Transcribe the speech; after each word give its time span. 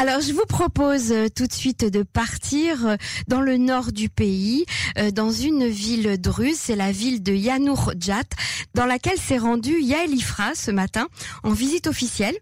Alors, 0.00 0.22
je 0.22 0.32
vous 0.32 0.46
propose 0.48 1.12
euh, 1.12 1.28
tout 1.28 1.46
de 1.46 1.52
suite 1.52 1.84
de 1.84 2.02
partir 2.02 2.86
euh, 2.86 2.96
dans 3.28 3.42
le 3.42 3.58
nord 3.58 3.92
du 3.92 4.08
pays, 4.08 4.64
euh, 4.96 5.10
dans 5.10 5.30
une 5.30 5.68
ville 5.68 6.18
druze, 6.18 6.56
c'est 6.56 6.74
la 6.74 6.90
ville 6.90 7.22
de 7.22 7.34
Yanour-Djat, 7.34 8.24
dans 8.72 8.86
laquelle 8.86 9.18
s'est 9.18 9.36
rendue 9.36 9.78
Yael 9.78 10.14
Ifra 10.14 10.54
ce 10.54 10.70
matin 10.70 11.06
en 11.42 11.50
visite 11.50 11.86
officielle 11.86 12.34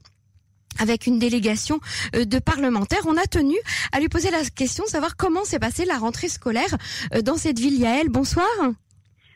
avec 0.79 1.08
une 1.08 1.18
délégation 1.18 1.80
de 2.12 2.38
parlementaires. 2.38 3.02
On 3.06 3.16
a 3.16 3.26
tenu 3.26 3.56
à 3.90 3.99
lui 3.99 4.09
poser 4.09 4.31
la 4.31 4.45
question 4.45 4.85
de 4.85 4.88
savoir 4.88 5.17
comment 5.17 5.45
s'est 5.45 5.59
passée 5.59 5.85
la 5.85 5.99
rentrée 5.99 6.29
scolaire 6.29 6.79
dans 7.25 7.37
cette 7.37 7.59
ville. 7.59 7.81
Yael, 7.81 8.09
bonsoir. 8.09 8.47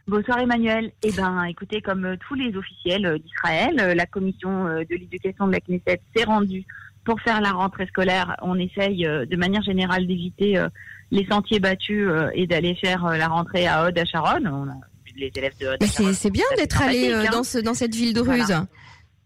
Bonsoir 0.09 0.39
Emmanuel. 0.39 0.93
Eh 1.03 1.13
ben, 1.13 1.45
écoutez, 1.45 1.81
comme 1.81 2.17
tous 2.27 2.35
les 2.35 2.57
officiels 2.57 3.19
d'Israël, 3.21 3.77
la 3.97 4.07
commission 4.07 4.67
de 4.67 4.95
l'éducation 4.95 5.47
de 5.47 5.53
la 5.53 5.61
Knesset 5.61 6.01
s'est 6.15 6.25
rendue 6.25 6.67
pour 7.05 7.21
faire 7.21 7.41
la 7.41 7.53
rentrée 7.53 7.87
scolaire, 7.87 8.37
on 8.43 8.59
essaye 8.59 9.07
euh, 9.07 9.27
de 9.27 9.37
manière 9.37 9.63
générale 9.63 10.07
d'éviter 10.07 10.59
euh, 10.59 10.69
les 11.11 11.27
sentiers 11.27 11.59
battus 11.59 12.07
euh, 12.09 12.31
et 12.35 12.47
d'aller 12.47 12.75
faire 12.77 13.05
la 13.05 13.29
rentrée 13.29 13.67
à 13.67 13.87
Aude 13.87 13.99
à 13.99 14.05
Charonne. 14.05 14.47
On 14.47 14.69
a 14.69 14.77
les 15.17 15.31
élèves 15.37 15.57
de 15.59 15.77
C'est 15.85 16.31
bien 16.31 16.45
d'être 16.57 16.81
allé 16.81 17.13
hein. 17.13 17.25
dans, 17.31 17.45
ce, 17.45 17.59
dans 17.59 17.75
cette 17.75 17.95
ville 17.95 18.15
de 18.15 18.21
Ruse. 18.21 18.55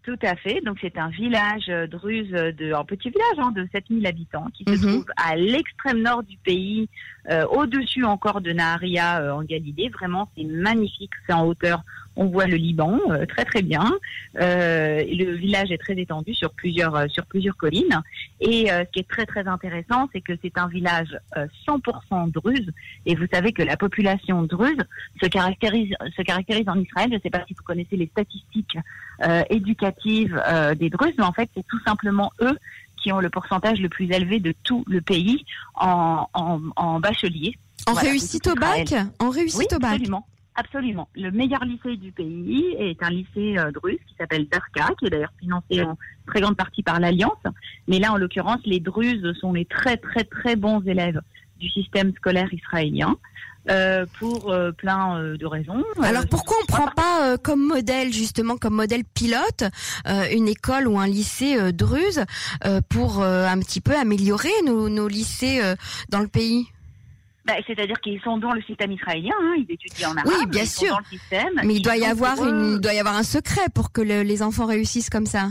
Tout 0.03 0.19
à 0.23 0.35
fait. 0.35 0.61
Donc 0.65 0.79
c'est 0.81 0.99
un 0.99 1.11
village 1.11 1.69
druze, 1.91 2.31
de, 2.31 2.73
un 2.73 2.85
petit 2.85 3.11
village 3.11 3.39
hein, 3.39 3.53
de 3.53 3.69
7000 3.73 4.05
habitants 4.07 4.47
qui 4.53 4.65
se 4.65 4.71
mhm. 4.71 4.79
trouve 4.79 5.07
à 5.17 5.37
l'extrême 5.37 6.03
nord 6.03 6.25
du 6.25 6.37
pays, 6.39 6.89
au-dessus 7.51 8.05
encore 8.05 8.41
de 8.41 8.53
Naharia 8.53 9.35
en 9.35 9.43
Galilée. 9.43 9.89
Vraiment, 9.89 10.29
c'est 10.37 10.45
magnifique. 10.45 11.11
C'est 11.27 11.33
en 11.33 11.47
hauteur 11.47 11.83
on 12.17 12.27
voit 12.27 12.47
le 12.47 12.57
Liban 12.57 12.99
euh, 13.11 13.27
très 13.27 13.45
très 13.45 13.63
bien. 13.63 13.93
Euh, 14.41 15.05
le 15.07 15.35
village 15.35 15.71
est 15.71 15.79
très 15.79 15.99
étendu 15.99 16.35
sur 16.35 16.51
plusieurs 16.51 16.97
euh, 16.97 17.07
sur 17.09 17.27
plusieurs 17.27 17.57
collines. 17.57 18.03
Et 18.41 18.67
ce 18.69 18.91
qui 18.93 19.01
est 19.01 19.09
très 19.09 19.27
très 19.27 19.47
intéressant, 19.47 20.09
c'est 20.13 20.21
que 20.21 20.33
c'est 20.43 20.59
un 20.59 20.69
village 20.69 21.17
100% 21.67 22.31
druze. 22.31 22.71
Et 23.07 23.15
vous 23.15 23.27
savez 23.33 23.53
que 23.53 23.63
la 23.63 23.77
population 23.77 24.43
druze 24.43 24.77
se 25.23 25.27
caractérise 25.27 25.95
se 26.17 26.23
caractérise 26.23 26.69
en 26.69 26.79
Israël. 26.79 27.09
Je 27.11 27.17
ne 27.17 27.21
sais 27.21 27.31
pas 27.31 27.45
si 27.47 27.55
vous 27.55 27.63
connaissez 27.63 27.97
les 27.97 28.07
statistiques 28.07 28.79
éducatives 29.49 30.41
des 30.77 30.91
druzes, 30.91 31.15
mais 31.19 31.25
en 31.25 31.33
fait 31.33 31.49
c'est 31.57 31.67
tout 31.67 31.81
simplement 31.81 32.31
eux 32.41 32.59
qui 33.07 33.13
ont 33.13 33.21
le 33.21 33.31
pourcentage 33.31 33.79
le 33.79 33.89
plus 33.89 34.11
élevé 34.11 34.41
de 34.41 34.53
tout 34.65 34.83
le 34.89 35.01
pays 35.01 35.45
en, 35.77 36.27
en, 36.35 36.99
bachelier. 36.99 37.55
En 37.87 37.93
réussite 37.93 38.49
au 38.49 38.55
bac 38.57 38.93
En 39.21 39.31
réussite 39.31 39.73
au 39.75 39.79
bac 39.79 39.93
Absolument. 39.93 40.27
Absolument. 40.57 41.09
Le 41.15 41.31
meilleur 41.31 41.65
lycée 41.65 41.97
du 41.97 42.11
pays 42.11 42.75
est 42.81 43.01
un 43.05 43.11
lycée 43.11 43.59
euh, 43.59 43.71
druze 43.71 44.01
qui 44.09 44.15
s'appelle 44.19 44.49
Darka, 44.49 44.89
qui 44.99 45.07
est 45.07 45.11
d'ailleurs 45.11 45.33
financé 45.39 45.83
en 45.83 45.97
très 46.27 46.41
grande 46.41 46.57
partie 46.57 46.83
par 46.83 46.99
l'Alliance. 46.99 47.39
Mais 47.87 48.01
là, 48.01 48.11
en 48.11 48.17
l'occurrence, 48.17 48.61
les 48.65 48.81
druzes 48.81 49.33
sont 49.41 49.53
les 49.53 49.67
très 49.67 49.99
très 49.99 50.25
très 50.25 50.57
bons 50.57 50.81
élèves 50.81 51.21
du 51.61 51.69
système 51.69 52.13
scolaire 52.15 52.53
israélien. 52.53 53.17
Euh, 53.69 54.07
pour 54.19 54.53
euh, 54.53 54.71
plein 54.71 55.21
de 55.37 55.47
raisons. 55.47 55.83
Alors 56.03 56.27
pourquoi 56.29 56.57
on 56.63 56.67
prend 56.67 56.89
pas 56.89 57.37
comme 57.39 57.61
modèle 57.61 58.13
justement 58.13 58.57
comme 58.57 58.75
modèle 58.75 59.03
pilote 59.05 59.65
une 60.31 60.47
école 60.49 60.87
ou 60.87 60.99
un 60.99 61.07
lycée 61.07 61.73
druze 61.73 62.25
pour 62.89 63.23
un 63.23 63.59
petit 63.59 63.81
peu 63.81 63.97
améliorer 63.97 64.51
nos, 64.65 64.89
nos 64.89 65.09
lycées 65.09 65.61
dans 66.09 66.21
le 66.21 66.29
pays? 66.29 66.67
Bah, 67.47 67.55
c'est-à-dire 67.67 68.01
qu'ils 68.01 68.21
sont 68.23 68.39
dans 68.39 68.53
le 68.53 68.63
système 68.63 68.91
israélien, 68.91 69.35
hein, 69.41 69.55
ils 69.57 69.73
étudient 69.73 70.11
en 70.11 70.17
arabe. 70.17 70.27
Oui, 70.27 70.47
bien 70.47 70.67
sûr. 70.67 70.99
Mais 71.65 71.75
il 71.75 71.83
doit 71.83 71.97
y 71.97 72.05
avoir 72.05 72.45
une, 72.45 72.75
il 72.75 72.81
doit 72.81 72.95
y 72.95 72.99
avoir 72.99 73.17
un 73.17 73.23
secret 73.23 73.69
pour 73.73 73.93
que 73.93 74.01
les 74.01 74.43
enfants 74.43 74.67
réussissent 74.67 75.11
comme 75.11 75.27
ça. 75.27 75.51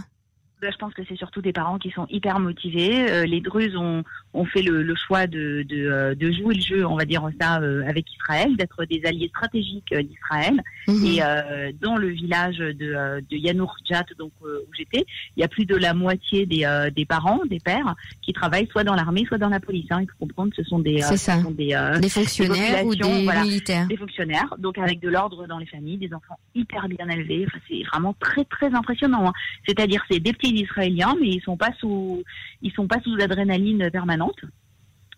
Bah, 0.62 0.70
je 0.72 0.78
pense 0.78 0.94
que 0.94 1.02
c'est 1.08 1.18
surtout 1.18 1.42
des 1.42 1.52
parents 1.52 1.78
qui 1.78 1.92
sont 1.92 2.08
hyper 2.10 2.40
motivés. 2.40 3.12
Euh, 3.12 3.26
les 3.26 3.42
Druzes 3.42 3.76
ont, 3.76 4.04
ont 4.34 4.46
fait 4.46 4.62
le, 4.62 4.84
le 4.84 4.96
choix 4.96 5.28
de, 5.28 5.64
de, 5.68 5.86
euh, 5.86 6.16
de, 6.16 6.32
jouer 6.32 6.56
le 6.56 6.62
jeu, 6.62 6.86
on 6.86 6.96
va 6.96 7.04
dire 7.04 7.28
ça, 7.40 7.60
euh, 7.60 7.84
avec 7.86 8.06
Israël, 8.14 8.56
d'être 8.56 8.86
des 8.86 9.02
alliés 9.06 9.28
stratégiques 9.28 9.94
d'Israël. 9.94 10.62
Mhm. 10.88 11.06
Et 11.06 11.74
dans 11.82 11.98
le 11.98 12.08
village 12.08 12.58
de, 12.58 12.74
de 12.74 13.36
Yanour-Djat, 13.36 14.06
donc 14.18 14.32
où 14.42 14.74
j'étais, 14.78 15.06
il 15.36 15.42
y 15.42 15.44
a 15.44 15.48
plus 15.48 15.66
de 15.66 15.76
la 15.76 15.94
moitié 15.94 16.46
des, 16.46 16.66
des 16.96 17.06
parents, 17.06 17.42
des 17.50 17.60
pères, 17.60 17.96
qui 18.22 18.34
travaillent 18.34 18.68
soit 18.68 18.84
dans 18.84 18.96
l'armée, 18.96 19.26
soit 19.28 19.38
dans 19.38 19.50
la 19.50 19.60
police. 19.60 19.88
Hein. 19.90 20.02
Il 20.04 20.08
faut 20.10 20.26
comprendre 20.26 20.52
que 20.52 20.64
ce 20.64 20.70
sont 20.70 20.80
des, 20.80 21.02
ce 21.02 21.18
sont 21.18 21.52
des, 21.52 21.76
des 22.00 22.10
fonctionnaires 22.10 22.86
ou 22.86 22.96
des 22.96 23.10
militaires. 23.44 23.88
Des 23.88 23.98
fonctionnaires, 23.98 24.56
donc 24.58 24.78
avec 24.78 25.00
de 25.00 25.10
l'ordre 25.10 25.48
dans 25.48 25.58
les 25.58 25.66
familles, 25.66 25.98
des 25.98 26.14
enfants 26.14 26.40
hyper 26.54 26.88
bien 26.88 27.08
élevés. 27.10 27.46
Enfin, 27.48 27.60
c'est 27.68 27.84
vraiment 27.84 28.16
très 28.20 28.46
très 28.46 28.74
impressionnant. 28.74 29.28
Hein. 29.28 29.34
C'est-à-dire 29.68 30.04
c'est 30.10 30.20
des 30.20 30.34
petits 30.34 30.54
israéliens, 30.62 31.16
mais 31.20 31.30
ils 31.30 31.42
sont 31.42 31.58
pas 31.58 31.72
sous, 31.80 32.24
ils 32.62 32.72
sont 32.72 32.88
pas 32.88 33.00
sous 33.02 33.16
adrénaline 33.22 33.90
permanente. 33.92 34.40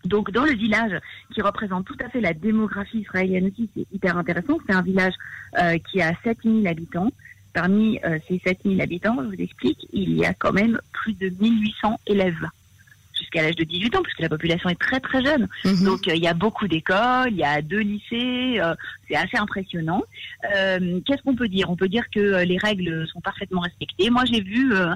Donc 0.04 0.30
dans 0.30 0.44
le 0.44 0.54
village 0.54 0.98
qui 1.34 1.42
représente 1.42 1.86
tout 1.86 1.96
à 2.04 2.08
fait 2.08 2.20
la 2.20 2.32
démographie 2.32 3.00
israélienne 3.00 3.46
aussi, 3.46 3.68
c'est 3.74 3.86
hyper 3.92 4.16
intéressant. 4.16 4.58
C'est 4.66 4.74
un 4.74 4.82
village 4.82 5.14
euh, 5.58 5.78
qui 5.90 6.00
a 6.00 6.14
7000 6.22 6.66
habitants. 6.68 7.10
Parmi 7.52 7.98
euh, 8.04 8.18
ces 8.28 8.38
7000 8.38 8.80
habitants, 8.80 9.16
je 9.20 9.26
vous 9.26 9.42
explique, 9.42 9.86
il 9.92 10.12
y 10.12 10.24
a 10.24 10.34
quand 10.34 10.52
même 10.52 10.78
plus 10.92 11.14
de 11.14 11.30
1800 11.40 11.98
élèves 12.06 12.46
jusqu'à 13.28 13.46
l'âge 13.46 13.56
de 13.56 13.64
18 13.64 13.96
ans, 13.96 14.02
puisque 14.02 14.20
la 14.20 14.28
population 14.28 14.68
est 14.70 14.80
très 14.80 15.00
très 15.00 15.22
jeune. 15.22 15.48
Mhm. 15.64 15.84
Donc 15.84 16.08
euh, 16.08 16.14
il 16.14 16.22
y 16.22 16.26
a 16.26 16.34
beaucoup 16.34 16.66
d'écoles, 16.66 17.30
il 17.30 17.36
y 17.36 17.44
a 17.44 17.60
deux 17.62 17.80
lycées, 17.80 18.60
euh, 18.60 18.74
c'est 19.08 19.16
assez 19.16 19.36
impressionnant. 19.36 20.02
Euh, 20.54 21.00
qu'est-ce 21.04 21.22
qu'on 21.22 21.34
peut 21.34 21.48
dire? 21.48 21.70
On 21.70 21.76
peut 21.76 21.88
dire 21.88 22.04
que 22.10 22.42
les 22.44 22.58
règles 22.58 23.06
sont 23.08 23.20
parfaitement 23.20 23.60
respectées. 23.60 24.10
Moi 24.10 24.24
j'ai 24.24 24.40
vu 24.40 24.74
un, 24.74 24.94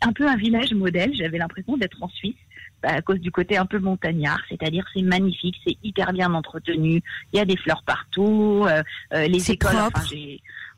un, 0.00 0.12
peu 0.12 0.26
un 0.26 0.36
village 0.36 0.72
modèle, 0.72 1.12
j'avais 1.14 1.38
l'impression 1.38 1.76
d'être 1.76 2.02
en 2.02 2.08
Suisse 2.08 2.34
bah, 2.82 2.90
à 2.90 3.02
cause 3.02 3.20
du 3.20 3.30
côté 3.30 3.56
un 3.56 3.66
peu 3.66 3.78
montagnard, 3.78 4.40
c'est-à-dire 4.48 4.84
c'est 4.94 5.02
magnifique, 5.02 5.56
c'est 5.66 5.76
hyper 5.82 6.12
bien 6.12 6.32
entretenu, 6.34 7.02
il 7.32 7.36
y 7.36 7.40
a 7.40 7.44
des 7.44 7.56
fleurs 7.56 7.82
partout, 7.84 8.66
les 9.12 9.50
écoles. 9.50 9.70
Enfin, 9.74 10.02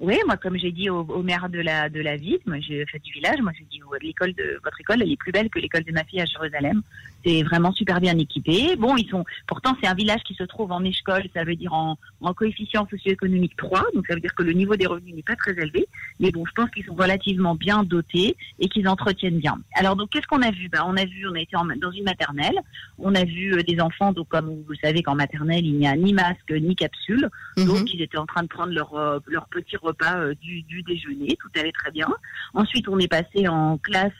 oui, 0.00 0.16
moi, 0.26 0.36
comme 0.38 0.58
j'ai 0.58 0.72
dit 0.72 0.88
au, 0.88 1.00
au, 1.00 1.22
maire 1.22 1.48
de 1.50 1.60
la 1.60 1.88
de 1.90 2.00
la 2.00 2.16
ville, 2.16 2.38
moi, 2.46 2.58
j'ai 2.60 2.86
fait 2.86 2.98
du 3.00 3.12
village, 3.12 3.40
moi, 3.42 3.52
j'ai 3.56 3.66
dit 3.70 3.80
l'école 4.02 4.32
de 4.34 4.58
votre 4.64 4.80
école, 4.80 5.02
elle 5.02 5.12
est 5.12 5.16
plus 5.16 5.32
belle 5.32 5.50
que 5.50 5.58
l'école 5.58 5.84
de 5.84 5.92
ma 5.92 6.04
fille 6.04 6.20
à 6.20 6.24
Jérusalem. 6.24 6.82
C'est 7.24 7.42
vraiment 7.42 7.70
super 7.72 8.00
bien 8.00 8.16
équipé. 8.16 8.76
Bon, 8.76 8.96
ils 8.96 9.08
sont, 9.08 9.24
pourtant, 9.46 9.76
c'est 9.80 9.86
un 9.86 9.94
village 9.94 10.22
qui 10.22 10.34
se 10.34 10.44
trouve 10.44 10.72
en 10.72 10.82
école, 10.84 11.24
ça 11.34 11.44
veut 11.44 11.56
dire 11.56 11.74
en, 11.74 11.98
en 12.22 12.32
coefficient 12.32 12.86
socio-économique 12.90 13.56
3, 13.56 13.84
donc 13.94 14.06
ça 14.06 14.14
veut 14.14 14.20
dire 14.20 14.34
que 14.34 14.42
le 14.42 14.52
niveau 14.52 14.76
des 14.76 14.86
revenus 14.86 15.14
n'est 15.14 15.22
pas 15.22 15.36
très 15.36 15.52
élevé. 15.52 15.86
Mais 16.18 16.30
bon, 16.30 16.44
je 16.46 16.52
pense 16.52 16.70
qu'ils 16.70 16.84
sont 16.84 16.94
relativement 16.94 17.54
bien 17.54 17.82
dotés 17.82 18.36
et 18.58 18.68
qu'ils 18.68 18.88
entretiennent 18.88 19.38
bien. 19.38 19.58
Alors, 19.74 19.96
donc, 19.96 20.10
qu'est-ce 20.10 20.26
qu'on 20.26 20.42
a 20.42 20.50
vu? 20.50 20.68
Ben, 20.68 20.82
On 20.86 20.96
a 20.96 21.04
vu, 21.04 21.26
on 21.28 21.34
a 21.34 21.40
été 21.40 21.56
dans 21.80 21.90
une 21.90 22.04
maternelle, 22.04 22.58
on 22.98 23.14
a 23.14 23.24
vu 23.24 23.54
euh, 23.54 23.62
des 23.62 23.80
enfants, 23.80 24.12
donc 24.12 24.28
comme 24.28 24.62
vous 24.66 24.74
savez 24.76 25.02
qu'en 25.02 25.14
maternelle, 25.14 25.64
il 25.64 25.76
n'y 25.76 25.86
a 25.86 25.96
ni 25.96 26.14
masque 26.14 26.50
ni 26.50 26.74
capsule, 26.74 27.28
mhm. 27.56 27.66
donc 27.66 27.92
ils 27.92 28.00
étaient 28.00 28.18
en 28.18 28.26
train 28.26 28.42
de 28.42 28.48
prendre 28.48 28.72
leur, 28.72 28.94
euh, 28.94 29.18
leur 29.26 29.46
petit 29.48 29.76
repas 29.90 30.18
euh, 30.18 30.34
du, 30.40 30.62
du, 30.62 30.82
déjeuner, 30.82 31.36
tout 31.40 31.48
allait 31.58 31.72
très 31.72 31.90
bien. 31.90 32.08
Ensuite, 32.54 32.88
on 32.88 32.98
est 32.98 33.08
passé 33.08 33.48
en 33.48 33.78
classe 33.78 34.12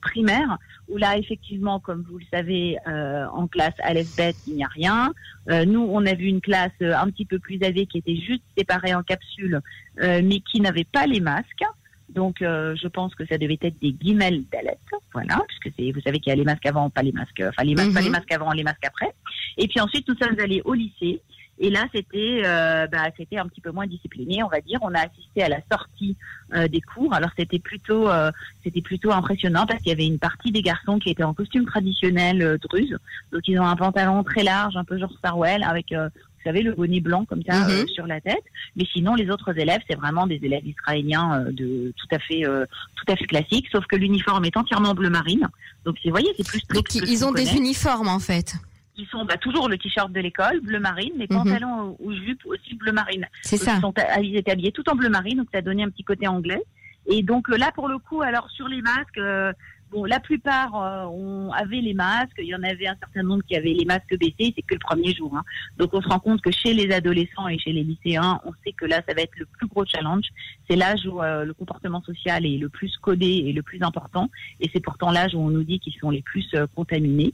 primaire, 0.00 0.58
où 0.88 0.96
là, 0.96 1.16
effectivement, 1.18 1.80
comme 1.80 2.04
vous 2.08 2.18
le 2.18 2.24
savez, 2.32 2.76
en 2.86 3.46
classe 3.46 3.74
à 3.82 3.92
bête 3.94 4.36
il 4.46 4.54
n'y 4.54 4.64
a 4.64 4.68
rien. 4.68 5.12
nous, 5.48 5.80
on 5.80 6.04
a 6.06 6.14
vu 6.14 6.26
une 6.26 6.40
classe 6.40 6.72
un 6.80 7.10
petit 7.10 7.24
peu 7.24 7.38
plus 7.38 7.62
âgée 7.62 7.86
qui 7.86 7.98
était 7.98 8.16
juste 8.16 8.42
séparée 8.56 8.94
en 8.94 9.02
capsule, 9.02 9.60
mais 9.98 10.40
qui 10.40 10.60
n'avait 10.60 10.84
pas 10.84 11.06
les 11.06 11.20
masques. 11.20 11.64
Donc, 12.08 12.40
euh, 12.40 12.74
je 12.80 12.86
pense 12.88 13.14
que 13.14 13.26
ça 13.26 13.36
devait 13.36 13.58
être 13.60 13.78
des 13.80 13.92
guimelles 13.92 14.44
d'alerte, 14.52 14.78
voilà, 15.12 15.42
puisque 15.48 15.74
c'est, 15.76 15.90
vous 15.90 16.00
savez 16.00 16.20
qu'il 16.20 16.30
y 16.30 16.32
a 16.32 16.36
les 16.36 16.44
masques 16.44 16.66
avant, 16.66 16.88
pas 16.88 17.02
les 17.02 17.12
masques, 17.12 17.42
enfin 17.46 17.64
les 17.64 17.74
masques, 17.74 17.92
pas 17.92 18.00
les 18.00 18.06
mhm. 18.06 18.12
masques 18.12 18.32
avant, 18.32 18.52
les 18.52 18.62
masques 18.62 18.86
après. 18.86 19.12
Et 19.58 19.66
puis 19.66 19.80
ensuite, 19.80 20.08
nous 20.08 20.16
sommes 20.16 20.38
allés 20.38 20.62
au 20.64 20.74
lycée. 20.74 21.20
Et 21.58 21.70
là, 21.70 21.86
c'était, 21.94 22.42
euh, 22.44 22.86
bah, 22.86 23.04
c'était 23.16 23.38
un 23.38 23.46
petit 23.46 23.60
peu 23.60 23.70
moins 23.70 23.86
discipliné, 23.86 24.42
on 24.42 24.48
va 24.48 24.60
dire. 24.60 24.78
On 24.82 24.94
a 24.94 25.00
assisté 25.00 25.42
à 25.42 25.48
la 25.48 25.58
sortie 25.70 26.16
euh, 26.54 26.68
des 26.68 26.80
cours. 26.80 27.14
Alors, 27.14 27.30
c'était 27.36 27.58
plutôt, 27.58 28.08
c'était 28.64 28.82
plutôt 28.82 29.12
impressionnant 29.12 29.66
parce 29.66 29.80
qu'il 29.80 29.90
y 29.90 29.94
avait 29.94 30.06
une 30.06 30.18
partie 30.18 30.52
des 30.52 30.62
garçons 30.62 30.98
qui 30.98 31.10
étaient 31.10 31.24
en 31.24 31.34
costume 31.34 31.66
traditionnel 31.66 32.58
druze. 32.58 32.96
Donc, 33.32 33.42
ils 33.48 33.58
ont 33.58 33.66
un 33.66 33.76
pantalon 33.76 34.22
très 34.22 34.42
large, 34.42 34.76
un 34.76 34.84
peu 34.84 34.98
genre 34.98 35.12
Sarwell, 35.22 35.62
avec 35.62 35.92
vous 36.46 36.52
savez, 36.52 36.62
le 36.62 36.74
bonnet 36.74 37.00
blanc 37.00 37.24
comme 37.24 37.42
ça 37.42 37.66
euh, 37.66 37.82
mhm. 37.82 37.88
sur 37.88 38.06
la 38.06 38.20
tête. 38.20 38.44
Mais 38.76 38.84
sinon, 38.92 39.16
les 39.16 39.30
autres 39.30 39.58
élèves, 39.58 39.80
c'est 39.90 39.96
vraiment 39.96 40.28
des 40.28 40.38
élèves 40.42 40.64
israéliens 40.64 41.40
euh, 41.40 41.50
de 41.50 41.92
tout 41.96 42.06
à 42.14 42.20
fait, 42.20 42.46
euh, 42.46 42.64
tout 42.94 43.12
à 43.12 43.16
fait 43.16 43.24
classiques, 43.24 43.66
sauf 43.72 43.84
que 43.86 43.96
l'uniforme 43.96 44.44
est 44.44 44.56
entièrement 44.56 44.94
bleu 44.94 45.10
marine. 45.10 45.48
Donc, 45.84 45.96
vous 46.04 46.10
voyez, 46.10 46.28
c'est 46.36 46.46
plus 46.46 46.60
strict. 46.60 46.94
Donc, 46.94 47.08
ils 47.08 47.24
ont 47.24 47.32
des 47.32 47.56
uniformes 47.56 48.08
en 48.08 48.20
fait. 48.20 48.54
Ils 48.98 49.06
sont 49.06 49.24
bah, 49.24 49.36
toujours 49.36 49.68
le 49.68 49.76
t-shirt 49.76 50.10
de 50.10 50.20
l'école, 50.20 50.60
bleu 50.60 50.80
marine, 50.80 51.12
les 51.16 51.26
mhm. 51.28 51.44
pantalons 51.44 51.96
ou 52.00 52.12
jupes 52.12 52.44
aussi 52.46 52.74
bleu 52.74 52.92
marine. 52.92 53.26
C'est 53.42 53.56
ça. 53.56 53.74
Ils, 53.76 53.80
sont, 53.80 53.94
ils 54.22 54.36
étaient 54.36 54.52
habillés 54.52 54.72
tout 54.72 54.88
en 54.88 54.94
bleu 54.94 55.08
marine, 55.08 55.38
donc 55.38 55.48
ça 55.52 55.60
donné 55.60 55.82
un 55.82 55.90
petit 55.90 56.04
côté 56.04 56.26
anglais. 56.26 56.62
Et 57.06 57.22
donc 57.22 57.48
là, 57.48 57.70
pour 57.74 57.88
le 57.88 57.98
coup, 57.98 58.22
alors 58.22 58.50
sur 58.50 58.68
les 58.68 58.82
masques, 58.82 59.20
Bon, 59.92 60.04
la 60.04 60.18
plupart 60.18 60.74
euh, 60.74 61.50
les 61.70 61.94
masques. 61.94 62.38
Il 62.38 62.46
y 62.46 62.54
en 62.54 62.62
avait 62.62 62.88
un 62.88 62.96
certain 62.96 63.22
nombre 63.22 63.42
qui 63.44 63.54
avaient 63.54 63.72
les 63.72 63.84
masques 63.84 64.18
baissés. 64.18 64.52
C'est 64.56 64.62
que 64.62 64.74
le 64.74 64.80
premier 64.80 65.14
jour. 65.14 65.32
Hein. 65.36 65.44
Donc, 65.78 65.94
on 65.94 66.02
se 66.02 66.08
rend 66.08 66.18
compte 66.18 66.40
que 66.40 66.50
chez 66.50 66.74
les 66.74 66.92
adolescents 66.92 67.46
et 67.48 67.58
chez 67.58 67.72
les 67.72 67.84
lycéens, 67.84 68.40
on 68.44 68.52
sait 68.64 68.72
que 68.72 68.84
là, 68.84 69.00
ça 69.06 69.14
va 69.14 69.22
être 69.22 69.36
le 69.36 69.46
plus 69.46 69.68
gros 69.68 69.84
challenge. 69.84 70.26
C'est 70.68 70.76
l'âge 70.76 71.06
où 71.06 71.22
euh, 71.22 71.44
le 71.44 71.54
comportement 71.54 72.02
social 72.02 72.44
est 72.44 72.58
le 72.58 72.68
plus 72.68 72.96
codé 72.96 73.44
et 73.46 73.52
le 73.52 73.62
plus 73.62 73.80
important. 73.82 74.28
Et 74.60 74.68
c'est 74.72 74.80
pourtant 74.80 75.12
l'âge 75.12 75.34
où 75.34 75.38
on 75.38 75.50
nous 75.50 75.62
dit 75.62 75.78
qu'ils 75.78 75.94
sont 75.94 76.10
les 76.10 76.22
plus 76.22 76.48
euh, 76.54 76.66
contaminés. 76.74 77.32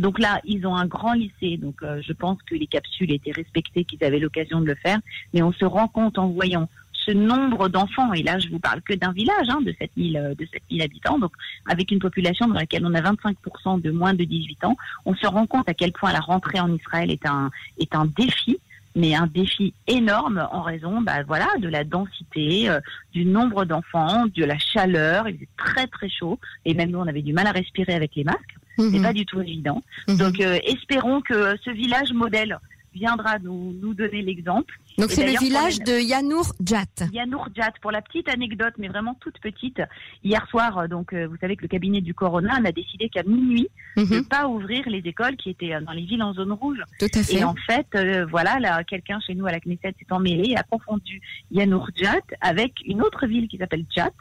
donc 0.00 0.18
là, 0.18 0.40
ils 0.44 0.66
ont 0.66 0.76
un 0.76 0.86
grand 0.86 1.12
lycée. 1.12 1.58
Donc, 1.58 1.76
je 1.82 2.12
pense 2.12 2.42
que 2.42 2.54
les 2.54 2.66
capsules 2.66 3.12
étaient 3.12 3.32
respectées, 3.32 3.84
qu'ils 3.84 4.02
avaient 4.04 4.18
l'occasion 4.18 4.60
de 4.60 4.66
le 4.66 4.74
faire. 4.74 4.98
Mais 5.32 5.42
on 5.42 5.52
se 5.52 5.64
rend 5.64 5.88
compte 5.88 6.18
en 6.18 6.28
voyant 6.28 6.68
ce 7.04 7.10
nombre 7.12 7.68
d'enfants, 7.68 8.12
et 8.12 8.22
là 8.22 8.38
je 8.38 8.48
vous 8.48 8.58
parle 8.58 8.80
que 8.82 8.94
d'un 8.94 9.12
village 9.12 9.48
hein, 9.48 9.60
de 9.62 9.74
7000 9.78 10.16
euh, 10.16 10.34
de 10.34 10.46
7000 10.46 10.82
habitants, 10.82 11.18
donc 11.18 11.32
avec 11.66 11.90
une 11.90 11.98
population 11.98 12.46
dans 12.46 12.54
laquelle 12.54 12.84
on 12.86 12.94
a 12.94 13.00
25% 13.00 13.80
de 13.80 13.90
moins 13.90 14.14
de 14.14 14.24
18 14.24 14.64
ans, 14.64 14.76
on 15.04 15.14
se 15.14 15.26
rend 15.26 15.46
compte 15.46 15.68
à 15.68 15.74
quel 15.74 15.92
point 15.92 16.12
la 16.12 16.20
rentrée 16.20 16.60
en 16.60 16.72
Israël 16.72 17.10
est 17.10 17.26
un 17.26 17.50
est 17.78 17.94
un 17.94 18.06
défi 18.06 18.58
mais 18.96 19.14
un 19.14 19.26
défi 19.26 19.74
énorme 19.86 20.46
en 20.52 20.62
raison 20.62 21.00
bah, 21.00 21.24
voilà, 21.26 21.48
de 21.58 21.68
la 21.68 21.84
densité, 21.84 22.68
euh, 22.68 22.80
du 23.12 23.24
nombre 23.24 23.64
d'enfants, 23.64 24.26
de 24.26 24.44
la 24.44 24.58
chaleur. 24.58 25.28
Il 25.28 25.34
faisait 25.34 25.48
très 25.56 25.86
très 25.88 26.08
chaud 26.08 26.38
et 26.64 26.74
même 26.74 26.90
nous 26.90 27.00
on 27.00 27.06
avait 27.06 27.22
du 27.22 27.32
mal 27.32 27.46
à 27.46 27.52
respirer 27.52 27.94
avec 27.94 28.14
les 28.14 28.24
masques. 28.24 28.56
C'est 28.76 28.98
mhm. 28.98 29.02
pas 29.02 29.12
du 29.12 29.24
tout 29.24 29.40
évident. 29.40 29.82
Mhm. 30.08 30.16
Donc 30.16 30.40
euh, 30.40 30.58
espérons 30.64 31.20
que 31.20 31.56
ce 31.64 31.70
village 31.70 32.12
modèle 32.12 32.58
viendra 32.94 33.38
nous, 33.38 33.74
nous 33.80 33.94
donner 33.94 34.22
l'exemple. 34.22 34.78
Donc 34.98 35.10
c'est 35.10 35.26
le 35.26 35.38
village 35.38 35.80
de 35.80 36.00
Yanour 36.00 36.52
Djat. 36.64 37.08
Yanour 37.12 37.48
Djat. 37.54 37.72
Pour 37.82 37.90
la 37.90 38.00
petite 38.00 38.28
anecdote, 38.28 38.74
mais 38.78 38.88
vraiment 38.88 39.14
toute 39.20 39.38
petite, 39.40 39.82
hier 40.22 40.46
soir, 40.48 40.78
euh, 40.78 40.86
donc 40.86 41.12
euh, 41.12 41.26
vous 41.26 41.36
savez 41.40 41.56
que 41.56 41.62
le 41.62 41.68
cabinet 41.68 42.00
du 42.00 42.14
Corona 42.14 42.60
a 42.64 42.72
décidé 42.72 43.08
qu'à 43.08 43.24
minuit 43.24 43.68
mhm. 43.96 44.08
de 44.08 44.14
ne 44.16 44.20
pas 44.20 44.46
ouvrir 44.46 44.88
les 44.88 44.98
écoles 44.98 45.36
qui 45.36 45.50
étaient 45.50 45.74
euh, 45.74 45.80
dans 45.80 45.92
les 45.92 46.04
villes 46.04 46.22
en 46.22 46.32
zone 46.32 46.52
rouge. 46.52 46.78
Tout 47.00 47.06
à 47.12 47.22
fait. 47.22 47.36
Et 47.36 47.44
en 47.44 47.54
fait, 47.66 47.86
voilà, 48.30 48.60
là, 48.60 48.84
quelqu'un 48.84 49.18
chez 49.26 49.34
nous 49.34 49.46
à 49.46 49.52
la 49.52 49.60
Knesset 49.60 49.94
s'est 49.98 50.12
emmêlé 50.12 50.50
et 50.50 50.56
a 50.56 50.62
confondu 50.62 51.20
Yanour 51.50 51.88
Djat 51.96 52.20
avec 52.40 52.74
une 52.86 53.02
autre 53.02 53.26
ville 53.26 53.48
qui 53.48 53.58
s'appelle 53.58 53.84
Djat, 53.90 54.12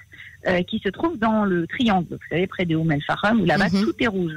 qui 0.67 0.79
se 0.79 0.89
trouve 0.89 1.17
dans 1.17 1.45
le 1.45 1.67
triangle, 1.67 2.07
vous 2.11 2.27
savez, 2.29 2.47
près 2.47 2.65
de 2.65 2.75
Oum 2.75 2.91
El 2.91 3.01
Faram, 3.03 3.41
où 3.41 3.45
là-bas 3.45 3.69
mhm. 3.69 3.83
tout 3.83 3.93
est 3.99 4.07
rouge. 4.07 4.33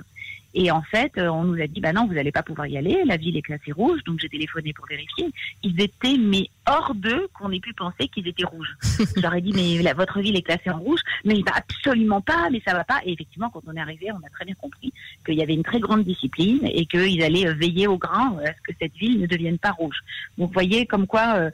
Et 0.59 0.71
en 0.71 0.81
fait, 0.81 1.13
euh, 1.19 1.29
on 1.29 1.45
nous 1.45 1.63
a 1.63 1.67
dit, 1.67 1.81
bah 1.83 1.93
non, 1.93 2.07
vous 2.07 2.15
n'allez 2.15 2.33
pas 2.33 2.43
pouvoir 2.43 2.67
y 2.67 2.79
aller, 2.79 3.03
la 3.05 3.19
ville 3.19 3.37
est 3.37 3.43
classée 3.43 3.73
rouge, 3.73 4.03
donc 4.05 4.19
j'ai 4.21 4.29
téléphoné 4.31 4.73
pour 4.73 4.87
vérifier. 4.87 5.31
Ils 5.63 5.79
étaient, 5.83 6.17
mais 6.19 6.49
hors 6.67 6.95
d'eux, 6.95 7.29
qu'on 7.35 7.53
ait 7.53 7.61
pu 7.61 7.75
penser 7.75 8.09
qu'ils 8.09 8.27
étaient 8.27 8.47
rouges. 8.47 8.75
J'aurais 9.23 9.43
dit, 9.43 9.53
mais 9.55 9.83
la, 9.83 9.93
votre 9.93 10.19
ville 10.21 10.35
est 10.35 10.41
classée 10.41 10.71
en 10.71 10.79
rouge, 10.79 11.01
mais 11.27 11.35
va 11.43 11.57
absolument 11.57 12.23
pas, 12.23 12.49
mais 12.51 12.63
ça 12.67 12.73
va 12.73 12.85
pas. 12.85 13.01
Et 13.05 13.13
effectivement, 13.13 13.51
quand 13.51 13.61
on 13.67 13.77
est 13.77 13.81
arrivé, 13.81 14.07
on 14.13 14.27
a 14.27 14.31
très 14.31 14.47
bien 14.47 14.55
compris 14.55 14.95
qu'il 15.27 15.35
y 15.35 15.43
avait 15.43 15.53
une 15.53 15.63
très 15.63 15.79
grande 15.79 16.05
discipline 16.05 16.61
et 16.65 16.87
qu'ils 16.87 17.23
allaient 17.23 17.49
euh, 17.49 17.53
veiller 17.53 17.87
au 17.87 17.99
grain 17.99 18.39
à 18.43 18.47
ce 18.47 18.63
que 18.63 18.73
cette 18.81 18.95
ville 18.95 19.21
ne 19.21 19.27
devienne 19.27 19.59
pas 19.59 19.73
rouge. 19.73 19.99
Donc, 20.39 20.49
vous 20.49 20.55
voyez 20.55 20.87
comme 20.87 21.07
quoi 21.07 21.37
euh, 21.37 21.51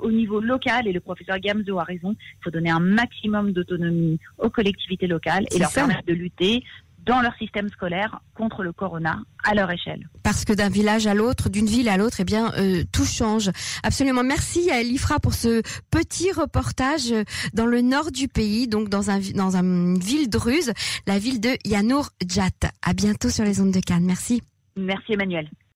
au 0.00 0.10
niveau 0.10 0.40
local, 0.40 0.88
et 0.88 0.92
le 0.92 1.00
professeur 1.00 1.38
Gamzo 1.38 1.78
a 1.78 1.84
raison, 1.84 2.16
il 2.18 2.42
faut 2.42 2.50
donner 2.50 2.70
un 2.70 2.80
maximum 2.80 3.52
d'autonomie 3.52 4.18
aux 4.38 4.50
collectivités 4.50 5.06
locales 5.06 5.46
et 5.54 5.58
leur 5.60 5.72
permettre 5.72 6.04
de 6.04 6.14
lutter 6.14 6.64
dans 7.08 7.22
leur 7.22 7.34
système 7.36 7.68
scolaire 7.70 8.20
contre 8.34 8.62
le 8.62 8.72
corona 8.72 9.18
à 9.42 9.54
leur 9.54 9.70
échelle. 9.70 10.06
Parce 10.22 10.44
que 10.44 10.52
d'un 10.52 10.68
village 10.68 11.06
à 11.06 11.14
l'autre, 11.14 11.48
d'une 11.48 11.66
ville 11.66 11.88
à 11.88 11.96
l'autre, 11.96 12.18
eh 12.20 12.24
bien, 12.24 12.52
euh, 12.58 12.84
tout 12.92 13.06
change. 13.06 13.50
Absolument. 13.82 14.22
Merci 14.22 14.70
à 14.70 14.80
Elifra 14.82 15.18
pour 15.18 15.32
ce 15.32 15.62
petit 15.90 16.30
reportage 16.32 17.14
dans 17.54 17.66
le 17.66 17.80
nord 17.80 18.12
du 18.12 18.28
pays, 18.28 18.68
donc 18.68 18.90
dans 18.90 19.10
un 19.10 19.20
dans 19.34 19.56
une 19.56 19.98
ville 19.98 20.28
druze, 20.28 20.72
la 21.06 21.18
ville 21.18 21.40
de 21.40 21.56
Yanour 21.64 22.10
Djat. 22.24 22.68
À 22.82 22.92
bientôt 22.92 23.30
sur 23.30 23.44
les 23.44 23.60
ondes 23.60 23.72
de 23.72 23.80
Cannes. 23.80 24.04
Merci. 24.04 24.42
Merci 24.76 25.14
Emmanuel. 25.14 25.48